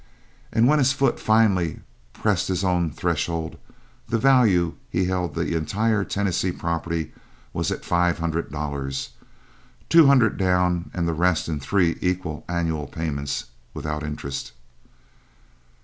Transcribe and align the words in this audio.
And 0.51 0.67
when 0.67 0.79
his 0.79 0.93
foot 0.93 1.19
finally 1.19 1.79
pressed 2.11 2.47
his 2.47 2.63
own 2.63 2.89
threshold, 2.89 3.59
the 4.09 4.17
value 4.17 4.73
he 4.89 5.05
held 5.05 5.35
the 5.35 5.55
entire 5.55 6.03
Tennessee 6.03 6.51
property 6.51 7.11
at 7.15 7.21
was 7.53 7.69
five 7.69 8.17
hundred 8.17 8.51
dollars 8.51 9.11
two 9.89 10.07
hundred 10.07 10.37
down 10.37 10.89
and 10.95 11.07
the 11.07 11.13
rest 11.13 11.47
in 11.47 11.59
three 11.59 11.99
equal 12.01 12.43
annual 12.49 12.87
payments, 12.87 13.45
without 13.75 14.01
interest. 14.01 14.53